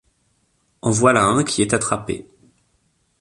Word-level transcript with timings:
En 0.81 0.89
voilà 0.89 1.25
un 1.25 1.43
qui 1.43 1.61
est 1.61 1.75
attrapé! 1.75 2.25